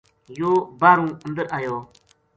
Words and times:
یوہ 0.37 0.53
باہرُو 0.79 1.07
اندر 1.25 1.45
آیو 1.57 1.77